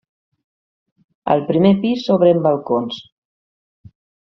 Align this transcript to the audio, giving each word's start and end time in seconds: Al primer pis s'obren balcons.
Al 1.35 1.45
primer 1.51 1.75
pis 1.85 2.03
s'obren 2.09 2.45
balcons. 2.49 3.03